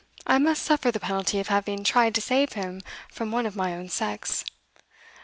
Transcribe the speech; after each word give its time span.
I 0.25 0.39
must 0.39 0.63
suffer 0.63 0.89
the 0.89 0.99
penalty 0.99 1.39
of 1.39 1.49
having 1.49 1.83
tried 1.83 2.15
to 2.15 2.21
save 2.21 2.53
him 2.53 2.81
from 3.11 3.31
one 3.31 3.45
of 3.45 3.55
my 3.55 3.75
own 3.75 3.87
sex. 3.87 4.43